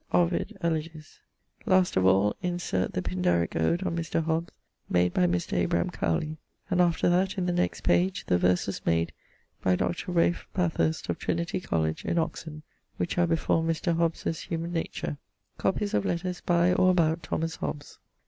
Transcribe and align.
Ovid. 0.11 0.57
Eleg. 0.63 0.89
Last 1.67 1.95
of 1.95 2.07
all 2.07 2.35
insert 2.41 2.93
the 2.93 3.03
pindarique 3.03 3.55
ode 3.55 3.83
on 3.83 3.95
Mr. 3.95 4.23
Hobbes 4.23 4.51
made 4.89 5.13
by 5.13 5.27
Mr. 5.27 5.55
Abraham 5.55 5.91
Cowley; 5.91 6.37
and 6.71 6.81
after 6.81 7.07
that, 7.07 7.37
in 7.37 7.45
the 7.45 7.53
next 7.53 7.81
page, 7.81 8.25
the 8.25 8.39
verses 8.39 8.81
made 8.83 9.13
by 9.61 9.75
Dr. 9.75 10.11
Ralph 10.11 10.47
Bathurst 10.55 11.07
of 11.09 11.19
Trinity 11.19 11.59
College 11.61 12.03
in 12.03 12.17
Oxon, 12.17 12.63
which 12.97 13.19
are 13.19 13.27
before 13.27 13.61
Mr. 13.61 13.95
Hobbes's 13.95 14.39
Humane 14.45 14.73
Nature. 14.73 15.17
<_Copies 15.59 15.93
of 15.93 16.03
letters 16.03 16.41
by, 16.43 16.73
or 16.73 16.89
about, 16.89 17.21
Thomas 17.21 17.57
Hobbes. 17.57 17.99